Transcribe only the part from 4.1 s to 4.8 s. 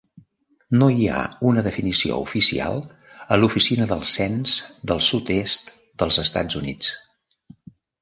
Cens